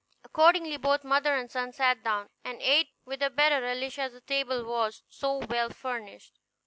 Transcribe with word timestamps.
Accordingly, 0.25 0.77
both 0.77 1.03
mother 1.03 1.35
and 1.35 1.51
son 1.51 1.73
sat 1.73 2.03
down, 2.03 2.29
and 2.43 2.59
ate 2.59 2.87
with 3.05 3.19
the 3.19 3.29
better 3.29 3.61
relish 3.61 3.99
as 3.99 4.13
the 4.13 4.21
table 4.21 4.65
was 4.65 5.03
so 5.07 5.45
well 5.45 5.69
furnished. 5.69 6.39